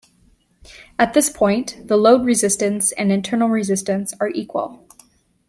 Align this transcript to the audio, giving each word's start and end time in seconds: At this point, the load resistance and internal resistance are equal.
At 0.97 1.13
this 1.13 1.29
point, 1.29 1.87
the 1.87 1.95
load 1.95 2.25
resistance 2.25 2.91
and 2.93 3.11
internal 3.11 3.49
resistance 3.49 4.15
are 4.19 4.29
equal. 4.29 4.83